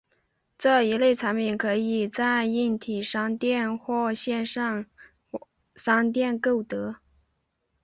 [0.57, 4.83] 这一类产品可以在硬体商店或线上
[5.75, 6.95] 商店购得。